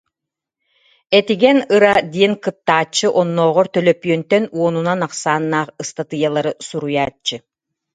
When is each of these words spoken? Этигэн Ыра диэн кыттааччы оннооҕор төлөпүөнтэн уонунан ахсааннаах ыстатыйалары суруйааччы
Этигэн 1.17 1.57
Ыра 1.75 1.95
диэн 2.13 2.33
кыттааччы 2.43 3.07
оннооҕор 3.19 3.67
төлөпүөнтэн 3.73 4.43
уонунан 4.57 4.99
ахсааннаах 5.07 5.67
ыстатыйалары 5.81 6.51
суруйааччы 6.67 7.35